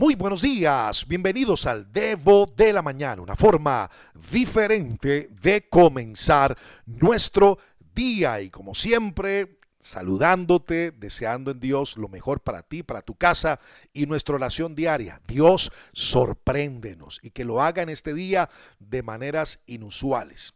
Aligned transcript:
Muy 0.00 0.14
buenos 0.14 0.40
días, 0.40 1.06
bienvenidos 1.06 1.66
al 1.66 1.92
Devo 1.92 2.46
de 2.56 2.72
la 2.72 2.80
Mañana, 2.80 3.20
una 3.20 3.36
forma 3.36 3.90
diferente 4.32 5.28
de 5.42 5.68
comenzar 5.68 6.56
nuestro 6.86 7.58
día 7.94 8.40
y 8.40 8.48
como 8.48 8.74
siempre 8.74 9.58
saludándote, 9.78 10.92
deseando 10.92 11.50
en 11.50 11.60
Dios 11.60 11.98
lo 11.98 12.08
mejor 12.08 12.40
para 12.40 12.62
ti, 12.62 12.82
para 12.82 13.02
tu 13.02 13.14
casa 13.14 13.60
y 13.92 14.06
nuestra 14.06 14.36
oración 14.36 14.74
diaria. 14.74 15.20
Dios, 15.28 15.70
sorpréndenos 15.92 17.20
y 17.22 17.32
que 17.32 17.44
lo 17.44 17.60
haga 17.60 17.82
en 17.82 17.90
este 17.90 18.14
día 18.14 18.48
de 18.78 19.02
maneras 19.02 19.58
inusuales. 19.66 20.54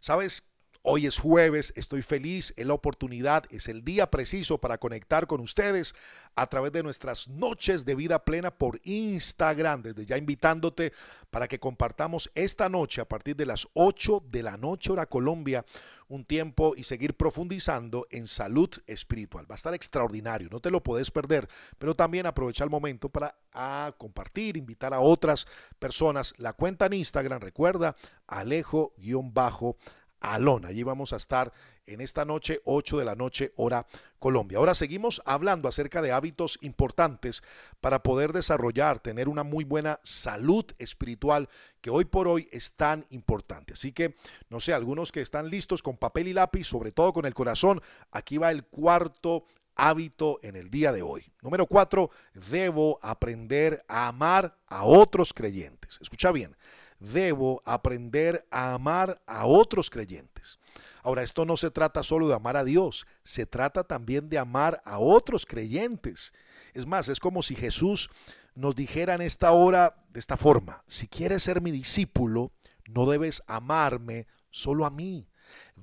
¿Sabes? 0.00 0.51
Hoy 0.84 1.06
es 1.06 1.16
jueves, 1.16 1.72
estoy 1.76 2.02
feliz, 2.02 2.52
es 2.56 2.66
la 2.66 2.74
oportunidad, 2.74 3.44
es 3.50 3.68
el 3.68 3.84
día 3.84 4.10
preciso 4.10 4.58
para 4.58 4.78
conectar 4.78 5.28
con 5.28 5.40
ustedes 5.40 5.94
a 6.34 6.48
través 6.48 6.72
de 6.72 6.82
nuestras 6.82 7.28
noches 7.28 7.84
de 7.84 7.94
vida 7.94 8.24
plena 8.24 8.50
por 8.50 8.80
Instagram, 8.82 9.82
desde 9.82 10.04
ya 10.06 10.16
invitándote 10.16 10.92
para 11.30 11.46
que 11.46 11.60
compartamos 11.60 12.32
esta 12.34 12.68
noche 12.68 13.00
a 13.00 13.08
partir 13.08 13.36
de 13.36 13.46
las 13.46 13.68
8 13.74 14.24
de 14.28 14.42
la 14.42 14.56
noche 14.56 14.90
hora 14.90 15.06
Colombia 15.06 15.64
un 16.08 16.24
tiempo 16.24 16.74
y 16.76 16.82
seguir 16.82 17.14
profundizando 17.14 18.06
en 18.10 18.26
salud 18.26 18.68
espiritual. 18.86 19.50
Va 19.50 19.54
a 19.54 19.56
estar 19.56 19.74
extraordinario, 19.74 20.48
no 20.50 20.60
te 20.60 20.70
lo 20.70 20.82
puedes 20.82 21.10
perder, 21.10 21.48
pero 21.78 21.94
también 21.94 22.26
aprovecha 22.26 22.64
el 22.64 22.70
momento 22.70 23.08
para 23.08 23.36
a 23.52 23.94
compartir, 23.96 24.56
invitar 24.56 24.92
a 24.92 25.00
otras 25.00 25.46
personas. 25.78 26.34
La 26.38 26.52
cuenta 26.52 26.86
en 26.86 26.94
Instagram, 26.94 27.40
recuerda, 27.40 27.96
alejo-bajo 28.26 29.76
Alon. 30.22 30.64
Allí 30.64 30.82
vamos 30.82 31.12
a 31.12 31.16
estar 31.16 31.52
en 31.86 32.00
esta 32.00 32.24
noche, 32.24 32.60
8 32.64 32.98
de 32.98 33.04
la 33.04 33.14
noche, 33.14 33.52
hora 33.56 33.86
Colombia. 34.18 34.58
Ahora 34.58 34.74
seguimos 34.74 35.20
hablando 35.26 35.68
acerca 35.68 36.00
de 36.00 36.12
hábitos 36.12 36.58
importantes 36.62 37.42
para 37.80 38.02
poder 38.02 38.32
desarrollar, 38.32 39.00
tener 39.00 39.28
una 39.28 39.42
muy 39.42 39.64
buena 39.64 40.00
salud 40.04 40.64
espiritual 40.78 41.48
que 41.80 41.90
hoy 41.90 42.04
por 42.04 42.28
hoy 42.28 42.48
es 42.52 42.74
tan 42.74 43.04
importante. 43.10 43.72
Así 43.72 43.92
que, 43.92 44.14
no 44.48 44.60
sé, 44.60 44.72
algunos 44.72 45.10
que 45.12 45.20
están 45.20 45.50
listos 45.50 45.82
con 45.82 45.96
papel 45.96 46.28
y 46.28 46.32
lápiz, 46.32 46.64
sobre 46.64 46.92
todo 46.92 47.12
con 47.12 47.26
el 47.26 47.34
corazón, 47.34 47.82
aquí 48.12 48.38
va 48.38 48.52
el 48.52 48.64
cuarto 48.64 49.44
hábito 49.74 50.38
en 50.42 50.56
el 50.56 50.70
día 50.70 50.92
de 50.92 51.02
hoy. 51.02 51.24
Número 51.42 51.66
cuatro, 51.66 52.10
debo 52.50 52.98
aprender 53.02 53.84
a 53.88 54.08
amar 54.08 54.56
a 54.66 54.84
otros 54.84 55.32
creyentes. 55.32 55.98
Escucha 56.00 56.30
bien, 56.30 56.56
debo 57.02 57.62
aprender 57.64 58.46
a 58.50 58.74
amar 58.74 59.20
a 59.26 59.46
otros 59.46 59.90
creyentes. 59.90 60.58
Ahora, 61.02 61.22
esto 61.22 61.44
no 61.44 61.56
se 61.56 61.70
trata 61.70 62.02
solo 62.02 62.28
de 62.28 62.34
amar 62.34 62.56
a 62.56 62.64
Dios, 62.64 63.06
se 63.24 63.44
trata 63.44 63.84
también 63.84 64.28
de 64.28 64.38
amar 64.38 64.80
a 64.84 64.98
otros 64.98 65.44
creyentes. 65.44 66.32
Es 66.74 66.86
más, 66.86 67.08
es 67.08 67.18
como 67.18 67.42
si 67.42 67.56
Jesús 67.56 68.08
nos 68.54 68.76
dijera 68.76 69.14
en 69.14 69.22
esta 69.22 69.50
hora 69.50 69.96
de 70.10 70.20
esta 70.20 70.36
forma, 70.36 70.84
si 70.86 71.08
quieres 71.08 71.42
ser 71.42 71.60
mi 71.60 71.72
discípulo, 71.72 72.52
no 72.86 73.10
debes 73.10 73.42
amarme 73.46 74.26
solo 74.50 74.86
a 74.86 74.90
mí, 74.90 75.26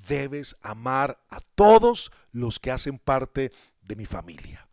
debes 0.08 0.56
amar 0.62 1.20
a 1.30 1.42
todos 1.56 2.12
los 2.32 2.60
que 2.60 2.72
hacen 2.72 2.98
parte 2.98 3.52
de 3.82 3.96
mi 3.96 4.06
familia. 4.06 4.69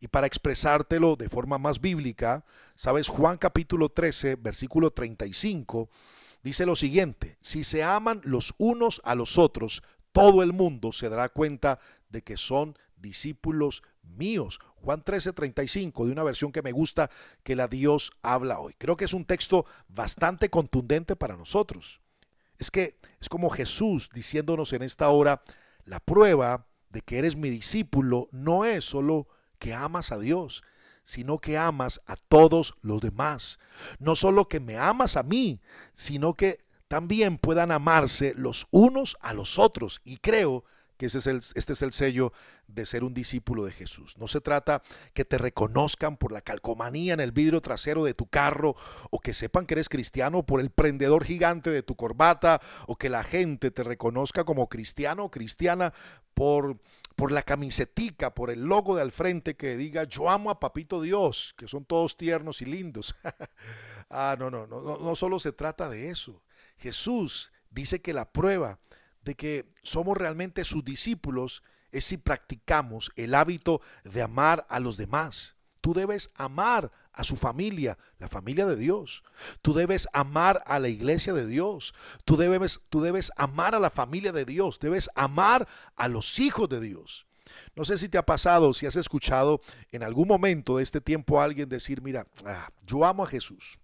Y 0.00 0.08
para 0.08 0.26
expresártelo 0.26 1.16
de 1.16 1.28
forma 1.28 1.58
más 1.58 1.80
bíblica, 1.80 2.44
sabes, 2.74 3.08
Juan 3.08 3.38
capítulo 3.38 3.88
13, 3.88 4.36
versículo 4.36 4.90
35, 4.90 5.88
dice 6.42 6.66
lo 6.66 6.76
siguiente, 6.76 7.38
si 7.40 7.64
se 7.64 7.82
aman 7.82 8.20
los 8.24 8.54
unos 8.58 9.00
a 9.04 9.14
los 9.14 9.38
otros, 9.38 9.82
todo 10.12 10.42
el 10.42 10.52
mundo 10.52 10.92
se 10.92 11.08
dará 11.08 11.28
cuenta 11.28 11.78
de 12.08 12.22
que 12.22 12.36
son 12.36 12.76
discípulos 12.96 13.82
míos. 14.02 14.58
Juan 14.76 15.02
13, 15.02 15.32
35, 15.32 16.06
de 16.06 16.12
una 16.12 16.22
versión 16.22 16.52
que 16.52 16.62
me 16.62 16.72
gusta, 16.72 17.10
que 17.42 17.56
la 17.56 17.68
Dios 17.68 18.10
habla 18.22 18.58
hoy. 18.60 18.74
Creo 18.78 18.96
que 18.96 19.04
es 19.04 19.14
un 19.14 19.24
texto 19.24 19.66
bastante 19.88 20.48
contundente 20.48 21.16
para 21.16 21.36
nosotros. 21.36 22.00
Es 22.58 22.70
que 22.70 22.98
es 23.20 23.28
como 23.28 23.50
Jesús 23.50 24.08
diciéndonos 24.12 24.72
en 24.72 24.82
esta 24.82 25.08
hora, 25.08 25.42
la 25.84 26.00
prueba 26.00 26.66
de 26.90 27.02
que 27.02 27.18
eres 27.18 27.36
mi 27.36 27.50
discípulo 27.50 28.28
no 28.32 28.64
es 28.64 28.84
solo 28.84 29.28
que 29.56 29.74
amas 29.74 30.12
a 30.12 30.18
Dios, 30.18 30.62
sino 31.02 31.38
que 31.38 31.56
amas 31.56 32.00
a 32.06 32.16
todos 32.16 32.74
los 32.82 33.00
demás. 33.00 33.58
No 33.98 34.16
solo 34.16 34.48
que 34.48 34.60
me 34.60 34.76
amas 34.76 35.16
a 35.16 35.22
mí, 35.22 35.60
sino 35.94 36.34
que 36.34 36.64
también 36.88 37.38
puedan 37.38 37.72
amarse 37.72 38.34
los 38.36 38.66
unos 38.70 39.16
a 39.20 39.32
los 39.32 39.58
otros. 39.58 40.00
Y 40.04 40.18
creo 40.18 40.64
que 40.96 41.06
ese 41.06 41.18
es 41.18 41.26
el, 41.26 41.40
este 41.54 41.74
es 41.74 41.82
el 41.82 41.92
sello 41.92 42.32
de 42.66 42.86
ser 42.86 43.04
un 43.04 43.14
discípulo 43.14 43.64
de 43.64 43.72
Jesús. 43.72 44.16
No 44.18 44.28
se 44.28 44.40
trata 44.40 44.82
que 45.14 45.24
te 45.24 45.38
reconozcan 45.38 46.16
por 46.16 46.32
la 46.32 46.40
calcomanía 46.40 47.14
en 47.14 47.20
el 47.20 47.32
vidrio 47.32 47.60
trasero 47.60 48.04
de 48.04 48.14
tu 48.14 48.26
carro 48.26 48.76
o 49.10 49.20
que 49.20 49.34
sepan 49.34 49.66
que 49.66 49.74
eres 49.74 49.88
cristiano 49.88 50.44
por 50.44 50.60
el 50.60 50.70
prendedor 50.70 51.24
gigante 51.24 51.70
de 51.70 51.82
tu 51.82 51.96
corbata 51.96 52.60
o 52.86 52.96
que 52.96 53.10
la 53.10 53.22
gente 53.22 53.70
te 53.70 53.82
reconozca 53.82 54.44
como 54.44 54.68
cristiano 54.68 55.24
o 55.24 55.30
cristiana 55.30 55.92
por 56.34 56.78
por 57.16 57.32
la 57.32 57.42
camisetica, 57.42 58.34
por 58.34 58.50
el 58.50 58.60
logo 58.66 58.94
de 58.94 59.02
al 59.02 59.10
frente 59.10 59.56
que 59.56 59.76
diga 59.76 60.04
yo 60.04 60.28
amo 60.28 60.50
a 60.50 60.60
Papito 60.60 61.00
Dios, 61.00 61.54
que 61.56 61.66
son 61.66 61.86
todos 61.86 62.16
tiernos 62.16 62.60
y 62.60 62.66
lindos. 62.66 63.16
ah, 64.10 64.36
no, 64.38 64.50
no, 64.50 64.66
no, 64.66 64.80
no, 64.80 65.16
solo 65.16 65.40
se 65.40 65.52
trata 65.52 65.88
de 65.88 66.10
eso. 66.10 66.42
Jesús 66.76 67.52
dice 67.70 68.02
que 68.02 68.12
la 68.12 68.30
prueba 68.30 68.78
de 69.22 69.34
que 69.34 69.66
somos 69.82 70.16
realmente 70.16 70.64
sus 70.64 70.84
discípulos 70.84 71.62
es 71.90 72.04
si 72.04 72.18
practicamos 72.18 73.10
el 73.16 73.34
hábito 73.34 73.80
de 74.04 74.20
amar 74.20 74.66
a 74.68 74.78
los 74.78 74.98
demás. 74.98 75.56
Tú 75.80 75.94
debes 75.94 76.30
amar 76.34 76.90
a 77.12 77.24
su 77.24 77.36
familia, 77.36 77.96
la 78.18 78.28
familia 78.28 78.66
de 78.66 78.76
Dios. 78.76 79.22
Tú 79.62 79.74
debes 79.74 80.08
amar 80.12 80.62
a 80.66 80.78
la 80.78 80.88
iglesia 80.88 81.32
de 81.32 81.46
Dios. 81.46 81.94
Tú 82.24 82.36
debes, 82.36 82.80
tú 82.90 83.00
debes 83.00 83.32
amar 83.36 83.74
a 83.74 83.80
la 83.80 83.90
familia 83.90 84.32
de 84.32 84.44
Dios. 84.44 84.78
Debes 84.78 85.08
amar 85.14 85.66
a 85.96 86.08
los 86.08 86.38
hijos 86.38 86.68
de 86.68 86.80
Dios. 86.80 87.26
No 87.74 87.84
sé 87.84 87.98
si 87.98 88.08
te 88.08 88.18
ha 88.18 88.26
pasado, 88.26 88.74
si 88.74 88.86
has 88.86 88.96
escuchado 88.96 89.60
en 89.92 90.02
algún 90.02 90.28
momento 90.28 90.76
de 90.76 90.82
este 90.82 91.00
tiempo 91.00 91.40
a 91.40 91.44
alguien 91.44 91.68
decir, 91.68 92.02
mira, 92.02 92.26
ah, 92.44 92.70
yo 92.86 93.04
amo 93.04 93.24
a 93.24 93.28
Jesús 93.28 93.78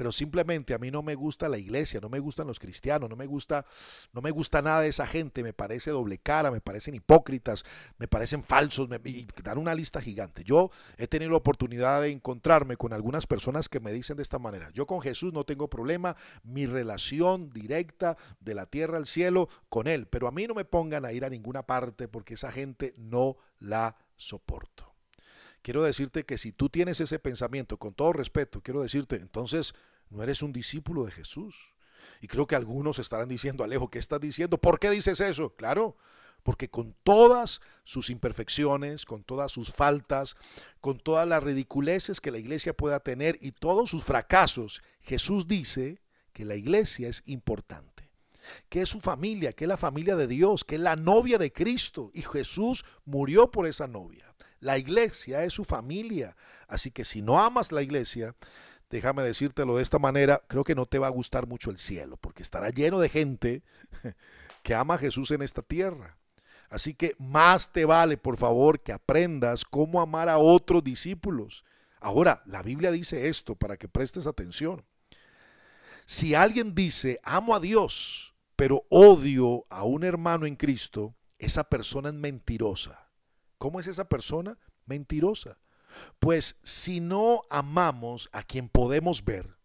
pero 0.00 0.12
simplemente 0.12 0.72
a 0.72 0.78
mí 0.78 0.90
no 0.90 1.02
me 1.02 1.14
gusta 1.14 1.46
la 1.46 1.58
iglesia, 1.58 2.00
no 2.00 2.08
me 2.08 2.20
gustan 2.20 2.46
los 2.46 2.58
cristianos, 2.58 3.10
no 3.10 3.16
me 3.16 3.26
gusta, 3.26 3.66
no 4.14 4.22
me 4.22 4.30
gusta 4.30 4.62
nada 4.62 4.80
de 4.80 4.88
esa 4.88 5.06
gente, 5.06 5.42
me 5.42 5.52
parece 5.52 5.90
doble 5.90 6.16
cara, 6.16 6.50
me 6.50 6.62
parecen 6.62 6.94
hipócritas, 6.94 7.66
me 7.98 8.08
parecen 8.08 8.42
falsos, 8.42 8.88
me, 8.88 8.98
y 9.04 9.28
dan 9.44 9.58
una 9.58 9.74
lista 9.74 10.00
gigante. 10.00 10.42
Yo 10.42 10.70
he 10.96 11.06
tenido 11.06 11.32
la 11.32 11.36
oportunidad 11.36 12.00
de 12.00 12.08
encontrarme 12.08 12.78
con 12.78 12.94
algunas 12.94 13.26
personas 13.26 13.68
que 13.68 13.78
me 13.78 13.92
dicen 13.92 14.16
de 14.16 14.22
esta 14.22 14.38
manera, 14.38 14.70
yo 14.70 14.86
con 14.86 15.02
Jesús 15.02 15.34
no 15.34 15.44
tengo 15.44 15.68
problema, 15.68 16.16
mi 16.44 16.64
relación 16.64 17.50
directa 17.50 18.16
de 18.40 18.54
la 18.54 18.64
tierra 18.64 18.96
al 18.96 19.06
cielo 19.06 19.50
con 19.68 19.86
Él, 19.86 20.06
pero 20.06 20.28
a 20.28 20.32
mí 20.32 20.46
no 20.46 20.54
me 20.54 20.64
pongan 20.64 21.04
a 21.04 21.12
ir 21.12 21.26
a 21.26 21.28
ninguna 21.28 21.66
parte 21.66 22.08
porque 22.08 22.32
esa 22.32 22.50
gente 22.50 22.94
no 22.96 23.36
la 23.58 23.96
soporto 24.16 24.94
quiero 25.62 25.82
decirte 25.82 26.24
que 26.24 26.38
si 26.38 26.52
tú 26.52 26.68
tienes 26.68 27.00
ese 27.00 27.18
pensamiento, 27.18 27.76
con 27.76 27.94
todo 27.94 28.12
respeto, 28.12 28.62
quiero 28.62 28.82
decirte, 28.82 29.16
entonces 29.16 29.74
no 30.10 30.22
eres 30.22 30.42
un 30.42 30.52
discípulo 30.52 31.04
de 31.04 31.12
Jesús. 31.12 31.56
Y 32.20 32.26
creo 32.26 32.46
que 32.46 32.56
algunos 32.56 32.98
estarán 32.98 33.28
diciendo, 33.28 33.64
Alejo, 33.64 33.88
¿qué 33.88 33.98
estás 33.98 34.20
diciendo? 34.20 34.58
¿Por 34.58 34.78
qué 34.78 34.90
dices 34.90 35.20
eso? 35.20 35.54
Claro, 35.54 35.96
porque 36.42 36.68
con 36.68 36.94
todas 37.02 37.60
sus 37.84 38.10
imperfecciones, 38.10 39.04
con 39.04 39.24
todas 39.24 39.52
sus 39.52 39.72
faltas, 39.72 40.36
con 40.80 40.98
todas 40.98 41.26
las 41.26 41.42
ridiculeces 41.42 42.20
que 42.20 42.30
la 42.30 42.38
iglesia 42.38 42.76
pueda 42.76 43.00
tener 43.00 43.38
y 43.40 43.52
todos 43.52 43.90
sus 43.90 44.04
fracasos, 44.04 44.82
Jesús 45.00 45.46
dice 45.46 46.00
que 46.32 46.44
la 46.44 46.56
iglesia 46.56 47.08
es 47.08 47.22
importante, 47.26 48.10
que 48.68 48.82
es 48.82 48.88
su 48.88 49.00
familia, 49.00 49.52
que 49.52 49.64
es 49.64 49.68
la 49.68 49.76
familia 49.76 50.16
de 50.16 50.26
Dios, 50.26 50.64
que 50.64 50.76
es 50.76 50.80
la 50.80 50.96
novia 50.96 51.38
de 51.38 51.52
Cristo 51.52 52.10
y 52.14 52.22
Jesús 52.22 52.84
murió 53.04 53.50
por 53.50 53.66
esa 53.66 53.86
novia. 53.86 54.26
La 54.60 54.76
iglesia 54.76 55.44
es 55.44 55.54
su 55.54 55.64
familia, 55.64 56.36
así 56.68 56.90
que 56.90 57.06
si 57.06 57.22
no 57.22 57.40
amas 57.40 57.72
la 57.72 57.80
iglesia, 57.80 58.34
déjame 58.90 59.22
decírtelo 59.22 59.76
de 59.76 59.82
esta 59.82 59.98
manera, 59.98 60.42
creo 60.48 60.64
que 60.64 60.74
no 60.74 60.86
te 60.86 60.98
va 60.98 61.06
a 61.06 61.10
gustar 61.10 61.46
mucho 61.46 61.70
el 61.70 61.78
cielo, 61.78 62.16
porque 62.16 62.42
estará 62.42 62.70
lleno 62.70 62.98
de 62.98 63.08
gente 63.08 63.62
que 64.62 64.74
ama 64.74 64.94
a 64.94 64.98
Jesús 64.98 65.30
en 65.30 65.42
esta 65.42 65.62
tierra. 65.62 66.16
Así 66.68 66.94
que 66.94 67.14
más 67.18 67.72
te 67.72 67.84
vale, 67.84 68.16
por 68.16 68.36
favor, 68.36 68.80
que 68.80 68.92
aprendas 68.92 69.64
cómo 69.64 70.00
amar 70.00 70.28
a 70.28 70.38
otros 70.38 70.84
discípulos. 70.84 71.64
Ahora, 72.00 72.42
la 72.46 72.62
Biblia 72.62 72.90
dice 72.90 73.28
esto 73.28 73.56
para 73.56 73.76
que 73.76 73.88
prestes 73.88 74.26
atención. 74.26 74.84
Si 76.06 76.34
alguien 76.34 76.74
dice, 76.74 77.20
amo 77.22 77.54
a 77.54 77.60
Dios, 77.60 78.34
pero 78.56 78.84
odio 78.88 79.66
a 79.68 79.84
un 79.84 80.04
hermano 80.04 80.46
en 80.46 80.56
Cristo, 80.56 81.14
esa 81.38 81.64
persona 81.64 82.08
es 82.08 82.14
mentirosa. 82.14 83.08
¿Cómo 83.58 83.80
es 83.80 83.86
esa 83.86 84.08
persona? 84.08 84.58
Mentirosa. 84.86 85.58
Pues 86.18 86.56
si 86.62 87.00
no 87.00 87.42
amamos 87.50 88.28
a 88.32 88.42
quien 88.42 88.68
podemos 88.68 89.24
ver, 89.24 89.56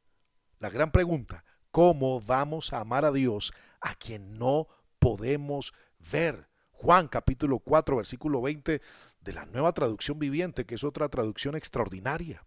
la 0.59 0.69
gran 0.69 0.91
pregunta, 0.91 1.43
¿cómo 1.71 2.21
vamos 2.21 2.73
a 2.73 2.79
amar 2.79 3.05
a 3.05 3.11
Dios 3.11 3.53
a 3.81 3.95
quien 3.95 4.37
no 4.37 4.67
podemos 4.99 5.73
ver? 6.11 6.47
Juan 6.71 7.07
capítulo 7.07 7.59
4 7.59 7.95
versículo 7.97 8.41
20 8.41 8.81
de 9.21 9.33
la 9.33 9.45
nueva 9.45 9.73
traducción 9.73 10.19
viviente, 10.19 10.65
que 10.65 10.75
es 10.75 10.83
otra 10.83 11.09
traducción 11.09 11.55
extraordinaria. 11.55 12.45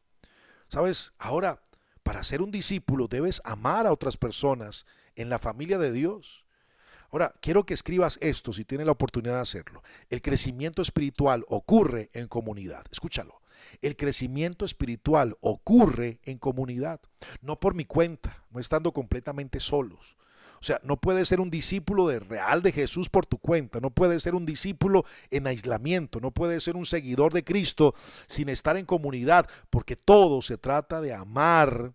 Sabes, 0.69 1.13
ahora, 1.19 1.61
para 2.03 2.25
ser 2.25 2.43
un 2.43 2.51
discípulo 2.51 3.09
debes 3.09 3.41
amar 3.45 3.87
a 3.87 3.93
otras 3.93 4.17
personas 4.17 4.87
en 5.17 5.29
la 5.29 5.39
familia 5.39 5.79
de 5.79 5.93
Dios. 5.93 6.45
Ahora, 7.11 7.35
quiero 7.41 7.65
que 7.65 7.75
escribas 7.75 8.19
esto 8.21 8.53
si 8.53 8.65
tienes 8.65 8.87
la 8.87 8.93
oportunidad 8.93 9.37
de 9.37 9.41
hacerlo. 9.41 9.83
El 10.11 10.21
crecimiento 10.21 10.83
espiritual 10.83 11.45
ocurre 11.49 12.11
en 12.13 12.29
comunidad. 12.29 12.85
Escúchalo. 12.91 13.38
El 13.83 13.97
crecimiento 13.97 14.65
espiritual 14.65 15.37
ocurre 15.41 16.21
en 16.25 16.39
comunidad, 16.39 17.01
no 17.41 17.61
por 17.61 17.75
mi 17.75 17.85
cuenta, 17.85 18.45
no 18.51 18.61
estando 18.61 18.93
completamente 18.93 19.61
solos. 19.61 20.17
O 20.61 20.65
sea, 20.65 20.81
no 20.83 20.97
puedes 20.97 21.29
ser 21.29 21.41
un 21.41 21.51
discípulo 21.51 22.09
de 22.09 22.19
real 22.19 22.63
de 22.63 22.73
Jesús 22.73 23.09
por 23.09 23.27
tu 23.27 23.39
cuenta, 23.39 23.79
no 23.81 23.91
puedes 23.91 24.23
ser 24.23 24.35
un 24.35 24.45
discípulo 24.45 25.05
en 25.31 25.47
aislamiento, 25.47 26.19
no 26.21 26.33
puedes 26.33 26.65
ser 26.65 26.77
un 26.77 26.87
seguidor 26.87 27.33
de 27.33 27.45
Cristo 27.45 27.95
sin 28.27 28.49
estar 28.49 28.77
en 28.77 28.85
comunidad, 28.85 29.49
porque 29.71 29.95
todo 29.95 30.43
se 30.43 30.59
trata 30.59 31.01
de 31.01 31.15
amar. 31.15 31.95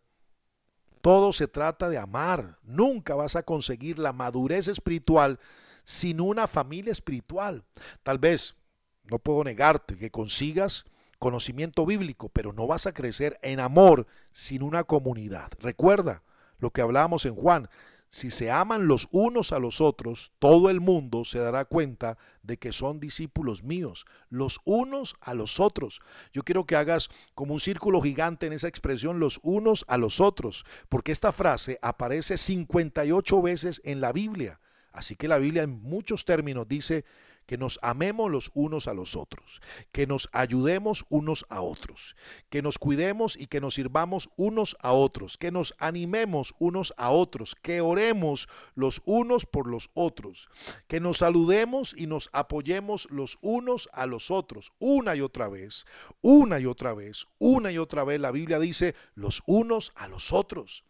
Todo 1.02 1.34
se 1.34 1.50
trata 1.50 1.90
de 1.90 1.98
amar. 1.98 2.60
Nunca 2.64 3.14
vas 3.14 3.36
a 3.36 3.44
conseguir 3.44 4.00
la 4.00 4.14
madurez 4.14 4.70
espiritual 4.70 5.38
sin 5.84 6.22
una 6.22 6.48
familia 6.48 6.94
espiritual. 6.94 7.66
Tal 8.04 8.20
vez, 8.20 8.56
no 9.04 9.20
puedo 9.20 9.44
negarte 9.44 9.98
que 9.98 10.12
consigas 10.12 10.86
conocimiento 11.24 11.86
bíblico, 11.86 12.28
pero 12.28 12.52
no 12.52 12.68
vas 12.68 12.86
a 12.86 12.94
crecer 12.94 13.40
en 13.44 13.62
amor 13.62 14.08
sin 14.34 14.62
una 14.62 14.84
comunidad. 14.84 15.54
Recuerda 15.62 16.22
lo 16.60 16.72
que 16.72 16.82
hablábamos 16.82 17.26
en 17.26 17.34
Juan, 17.34 17.70
si 18.10 18.30
se 18.30 18.52
aman 18.52 18.88
los 18.88 19.08
unos 19.10 19.54
a 19.54 19.60
los 19.60 19.80
otros, 19.80 20.34
todo 20.40 20.70
el 20.70 20.82
mundo 20.82 21.24
se 21.24 21.40
dará 21.40 21.64
cuenta 21.64 22.18
de 22.42 22.58
que 22.58 22.74
son 22.74 23.00
discípulos 23.00 23.64
míos, 23.64 24.06
los 24.30 24.60
unos 24.66 25.16
a 25.22 25.34
los 25.34 25.62
otros. 25.62 26.02
Yo 26.34 26.44
quiero 26.44 26.66
que 26.66 26.76
hagas 26.76 27.08
como 27.36 27.54
un 27.54 27.62
círculo 27.62 28.02
gigante 28.02 28.46
en 28.48 28.52
esa 28.52 28.68
expresión, 28.68 29.22
los 29.22 29.40
unos 29.44 29.86
a 29.88 29.98
los 29.98 30.20
otros, 30.20 30.66
porque 30.90 31.14
esta 31.14 31.32
frase 31.32 31.80
aparece 31.82 32.38
58 32.38 33.42
veces 33.42 33.82
en 33.86 34.02
la 34.02 34.12
Biblia. 34.12 34.60
Así 34.92 35.16
que 35.16 35.30
la 35.30 35.38
Biblia 35.38 35.64
en 35.64 35.82
muchos 35.82 36.26
términos 36.26 36.68
dice 36.68 37.06
que 37.46 37.58
nos 37.58 37.80
amemos 37.82 38.32
los 38.32 38.52
unos 38.54 38.88
a 38.88 38.94
los 38.94 39.16
otros, 39.16 39.62
que 39.92 40.08
nos 40.08 40.30
ayudemos 40.32 41.06
unos 41.10 41.46
a 41.50 41.62
otros, 41.62 42.16
que 42.50 42.62
nos 42.62 42.78
cuidemos 42.78 43.36
y 43.38 43.48
que 43.48 43.62
nos 43.62 43.76
sirvamos 43.76 44.30
unos 44.36 44.76
a 44.80 44.92
otros, 44.92 45.38
que 45.38 45.52
nos 45.52 45.74
animemos 45.78 46.54
unos 46.60 46.94
a 46.98 47.10
otros, 47.10 47.56
que 47.62 47.82
oremos 47.82 48.48
los 48.76 49.02
unos 49.06 49.46
por 49.46 49.68
los 49.68 49.90
otros, 49.94 50.50
que 50.88 51.00
nos 51.00 51.18
saludemos 51.20 51.94
y 51.98 52.08
nos 52.08 52.30
apoyemos 52.34 53.08
los 53.10 53.38
unos 53.42 53.90
a 53.94 54.06
los 54.06 54.32
otros, 54.32 54.72
una 54.80 55.16
y 55.16 55.22
otra 55.22 55.48
vez, 55.50 55.86
una 56.22 56.60
y 56.60 56.66
otra 56.66 56.94
vez, 56.94 57.26
una 57.40 57.72
y 57.72 57.78
otra 57.78 58.04
vez. 58.04 58.20
La 58.20 58.32
Biblia 58.32 58.60
dice 58.60 58.96
los 59.16 59.42
unos 59.46 59.92
a 59.96 60.08
los 60.08 60.32
otros. 60.32 60.86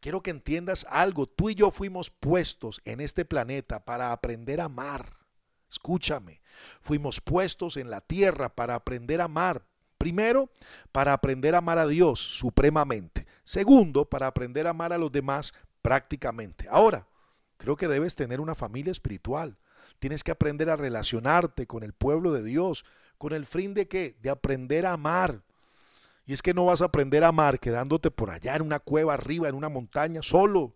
Quiero 0.00 0.22
que 0.22 0.30
entiendas 0.30 0.86
algo, 0.90 1.26
tú 1.26 1.50
y 1.50 1.54
yo 1.54 1.70
fuimos 1.70 2.10
puestos 2.10 2.80
en 2.84 3.00
este 3.00 3.24
planeta 3.24 3.84
para 3.84 4.12
aprender 4.12 4.60
a 4.60 4.64
amar 4.64 5.15
Escúchame, 5.76 6.40
fuimos 6.80 7.20
puestos 7.20 7.76
en 7.76 7.90
la 7.90 8.00
tierra 8.00 8.48
para 8.48 8.74
aprender 8.74 9.20
a 9.20 9.24
amar. 9.24 9.62
Primero, 9.98 10.48
para 10.90 11.12
aprender 11.12 11.54
a 11.54 11.58
amar 11.58 11.78
a 11.78 11.86
Dios 11.86 12.18
supremamente. 12.18 13.26
Segundo, 13.44 14.06
para 14.06 14.26
aprender 14.26 14.66
a 14.66 14.70
amar 14.70 14.94
a 14.94 14.98
los 14.98 15.12
demás 15.12 15.52
prácticamente. 15.82 16.66
Ahora, 16.70 17.06
creo 17.58 17.76
que 17.76 17.88
debes 17.88 18.16
tener 18.16 18.40
una 18.40 18.54
familia 18.54 18.90
espiritual. 18.90 19.58
Tienes 19.98 20.24
que 20.24 20.30
aprender 20.30 20.70
a 20.70 20.76
relacionarte 20.76 21.66
con 21.66 21.82
el 21.82 21.92
pueblo 21.92 22.32
de 22.32 22.42
Dios, 22.42 22.86
con 23.18 23.34
el 23.34 23.44
fin 23.44 23.74
de 23.74 23.86
qué? 23.86 24.16
De 24.22 24.30
aprender 24.30 24.86
a 24.86 24.94
amar. 24.94 25.42
Y 26.24 26.32
es 26.32 26.40
que 26.40 26.54
no 26.54 26.64
vas 26.64 26.80
a 26.80 26.86
aprender 26.86 27.22
a 27.22 27.28
amar 27.28 27.60
quedándote 27.60 28.10
por 28.10 28.30
allá 28.30 28.56
en 28.56 28.62
una 28.62 28.80
cueva 28.80 29.12
arriba, 29.12 29.48
en 29.50 29.54
una 29.54 29.68
montaña, 29.68 30.22
solo. 30.22 30.74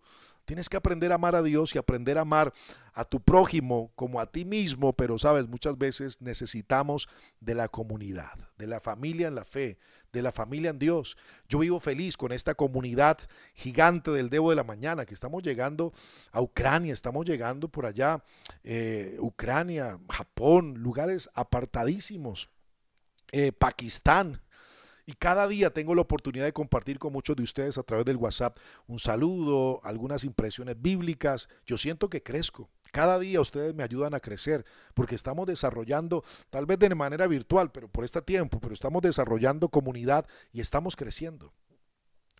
Tienes 0.51 0.67
que 0.67 0.75
aprender 0.75 1.13
a 1.13 1.15
amar 1.15 1.33
a 1.33 1.43
Dios 1.43 1.73
y 1.73 1.77
aprender 1.77 2.17
a 2.17 2.23
amar 2.23 2.51
a 2.93 3.05
tu 3.05 3.21
prójimo 3.21 3.93
como 3.95 4.19
a 4.19 4.29
ti 4.29 4.43
mismo, 4.43 4.91
pero 4.91 5.17
sabes, 5.17 5.47
muchas 5.47 5.77
veces 5.77 6.19
necesitamos 6.19 7.07
de 7.39 7.55
la 7.55 7.69
comunidad, 7.69 8.37
de 8.57 8.67
la 8.67 8.81
familia 8.81 9.29
en 9.29 9.35
la 9.35 9.45
fe, 9.45 9.77
de 10.11 10.21
la 10.21 10.33
familia 10.33 10.71
en 10.71 10.77
Dios. 10.77 11.15
Yo 11.47 11.59
vivo 11.59 11.79
feliz 11.79 12.17
con 12.17 12.33
esta 12.33 12.53
comunidad 12.53 13.17
gigante 13.53 14.11
del 14.11 14.29
Debo 14.29 14.49
de 14.49 14.57
la 14.57 14.65
Mañana, 14.65 15.05
que 15.05 15.13
estamos 15.13 15.41
llegando 15.41 15.93
a 16.33 16.41
Ucrania, 16.41 16.93
estamos 16.93 17.25
llegando 17.25 17.69
por 17.69 17.85
allá, 17.85 18.21
eh, 18.65 19.15
Ucrania, 19.21 20.01
Japón, 20.09 20.79
lugares 20.79 21.29
apartadísimos, 21.33 22.49
eh, 23.31 23.53
Pakistán. 23.53 24.41
Y 25.11 25.15
cada 25.15 25.45
día 25.49 25.71
tengo 25.71 25.93
la 25.93 26.03
oportunidad 26.03 26.45
de 26.45 26.53
compartir 26.53 26.97
con 26.97 27.11
muchos 27.11 27.35
de 27.35 27.43
ustedes 27.43 27.77
a 27.77 27.83
través 27.83 28.05
del 28.05 28.15
WhatsApp 28.15 28.57
un 28.87 28.97
saludo, 28.97 29.81
algunas 29.83 30.23
impresiones 30.23 30.81
bíblicas. 30.81 31.49
Yo 31.65 31.77
siento 31.77 32.09
que 32.09 32.23
crezco. 32.23 32.69
Cada 32.93 33.19
día 33.19 33.41
ustedes 33.41 33.75
me 33.75 33.83
ayudan 33.83 34.13
a 34.13 34.21
crecer 34.21 34.63
porque 34.93 35.15
estamos 35.15 35.47
desarrollando, 35.47 36.23
tal 36.49 36.65
vez 36.65 36.79
de 36.79 36.95
manera 36.95 37.27
virtual, 37.27 37.73
pero 37.73 37.89
por 37.89 38.05
este 38.05 38.21
tiempo, 38.21 38.61
pero 38.61 38.73
estamos 38.73 39.01
desarrollando 39.01 39.67
comunidad 39.67 40.25
y 40.53 40.61
estamos 40.61 40.95
creciendo. 40.95 41.53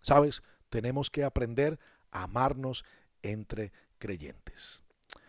¿Sabes? 0.00 0.42
Tenemos 0.70 1.10
que 1.10 1.24
aprender 1.24 1.78
a 2.10 2.22
amarnos 2.22 2.86
entre 3.20 3.70
creyentes. 3.98 4.82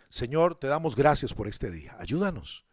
Señor, 0.08 0.56
te 0.56 0.68
damos 0.68 0.96
gracias 0.96 1.34
por 1.34 1.50
este 1.50 1.70
día. 1.70 1.98
Ayúdanos 2.00 2.64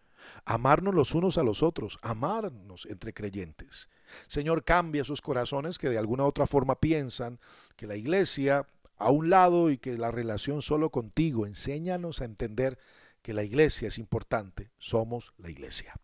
amarnos 0.44 0.94
los 0.94 1.14
unos 1.14 1.38
a 1.38 1.42
los 1.42 1.62
otros, 1.62 1.98
amarnos 2.02 2.86
entre 2.86 3.12
creyentes. 3.12 3.88
Señor, 4.26 4.64
cambia 4.64 5.02
esos 5.02 5.20
corazones 5.20 5.78
que 5.78 5.88
de 5.88 5.98
alguna 5.98 6.24
u 6.24 6.26
otra 6.26 6.46
forma 6.46 6.80
piensan 6.80 7.38
que 7.76 7.86
la 7.86 7.96
iglesia 7.96 8.66
a 8.96 9.10
un 9.10 9.30
lado 9.30 9.70
y 9.70 9.78
que 9.78 9.96
la 9.96 10.10
relación 10.10 10.62
solo 10.62 10.90
contigo. 10.90 11.46
Enséñanos 11.46 12.20
a 12.20 12.26
entender 12.26 12.78
que 13.22 13.34
la 13.34 13.42
iglesia 13.42 13.88
es 13.88 13.98
importante. 13.98 14.70
Somos 14.78 15.32
la 15.38 15.50
iglesia. 15.50 15.94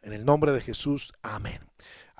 En 0.00 0.12
el 0.12 0.24
nombre 0.24 0.52
de 0.52 0.60
Jesús, 0.60 1.12
amén. 1.22 1.60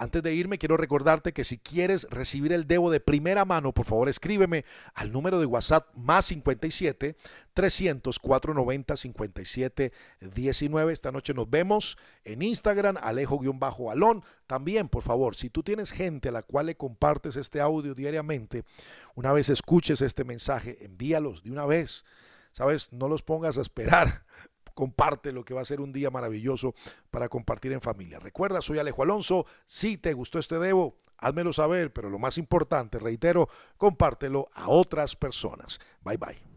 Antes 0.02 0.20
de 0.24 0.34
irme, 0.34 0.58
quiero 0.58 0.76
recordarte 0.76 1.32
que 1.32 1.44
si 1.44 1.58
quieres 1.58 2.08
recibir 2.10 2.52
el 2.52 2.66
Debo 2.66 2.90
de 2.90 2.98
primera 2.98 3.44
mano, 3.44 3.72
por 3.72 3.86
favor 3.86 4.08
escríbeme 4.08 4.64
al 4.94 5.12
número 5.12 5.38
de 5.38 5.46
WhatsApp 5.46 5.94
más 5.94 6.24
57 6.24 7.16
300 7.54 8.18
490 8.18 8.96
57 8.96 9.92
19. 10.34 10.92
Esta 10.92 11.12
noche 11.12 11.34
nos 11.34 11.48
vemos 11.48 11.96
en 12.24 12.42
Instagram, 12.42 12.96
Alejo-Alón. 13.00 14.24
También, 14.48 14.88
por 14.88 15.04
favor, 15.04 15.36
si 15.36 15.50
tú 15.50 15.62
tienes 15.62 15.92
gente 15.92 16.30
a 16.30 16.32
la 16.32 16.42
cual 16.42 16.66
le 16.66 16.76
compartes 16.76 17.36
este 17.36 17.60
audio 17.60 17.94
diariamente, 17.94 18.64
una 19.14 19.32
vez 19.32 19.50
escuches 19.50 20.00
este 20.00 20.24
mensaje, 20.24 20.84
envíalos 20.84 21.44
de 21.44 21.52
una 21.52 21.64
vez. 21.64 22.04
¿Sabes? 22.54 22.92
No 22.92 23.08
los 23.08 23.22
pongas 23.22 23.56
a 23.56 23.62
esperar 23.62 24.24
comparte 24.74 25.32
lo 25.32 25.44
que 25.44 25.54
va 25.54 25.60
a 25.60 25.66
ser 25.66 25.80
un 25.80 25.92
día 25.92 26.10
maravilloso 26.10 26.74
para 27.10 27.28
compartir 27.28 27.72
en 27.72 27.80
familia. 27.80 28.18
Recuerda, 28.18 28.60
soy 28.60 28.78
Alejo 28.78 29.02
Alonso. 29.02 29.46
Si 29.66 29.96
te 29.96 30.12
gustó 30.12 30.38
este 30.38 30.58
Debo, 30.58 30.98
házmelo 31.18 31.52
saber, 31.52 31.92
pero 31.92 32.10
lo 32.10 32.18
más 32.18 32.38
importante, 32.38 32.98
reitero, 32.98 33.48
compártelo 33.76 34.48
a 34.52 34.68
otras 34.68 35.16
personas. 35.16 35.80
Bye 36.02 36.16
bye. 36.16 36.51